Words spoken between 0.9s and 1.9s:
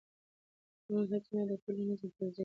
حاکمیت د ټولنې